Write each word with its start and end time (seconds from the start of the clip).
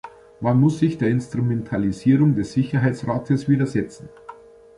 Man 0.39 0.59
muss 0.59 0.79
sich 0.79 0.97
der 0.97 1.09
Instrumentalisierung 1.09 2.33
des 2.33 2.53
Sicherheitsrates 2.53 3.47
widersetzen. 3.47 4.09